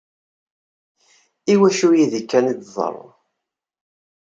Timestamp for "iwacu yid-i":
1.53-2.21